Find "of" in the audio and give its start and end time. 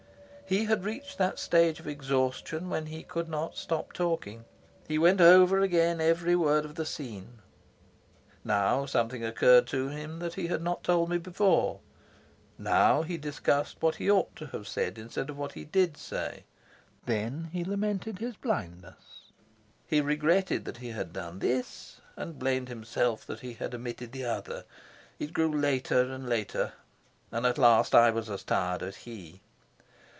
1.79-1.87, 6.65-6.75, 15.29-15.37